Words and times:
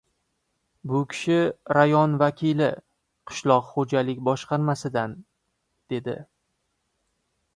—Bu 0.91 1.01
kishi 1.09 1.35
rayon 1.77 2.15
vakili, 2.23 2.69
qishloq 3.31 3.69
xo‘jalik 3.75 4.23
boshqarmasidan,— 4.29 5.13
dedi. 5.95 6.19